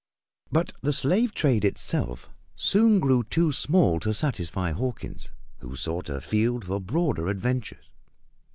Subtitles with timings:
[0.51, 6.19] But the slave trade itself soon grew too small to satisfy Hawkins, who sought a
[6.19, 7.91] field for broader adventures.